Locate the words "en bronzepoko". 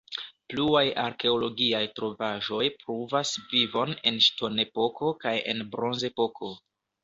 5.55-6.55